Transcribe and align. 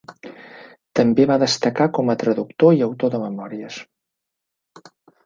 També 0.99 1.25
va 1.31 1.35
destacar 1.43 1.87
com 1.97 2.09
a 2.13 2.15
traductor 2.23 2.73
i 2.79 2.81
autor 2.87 3.13
de 3.17 3.21
memòries. 3.25 3.79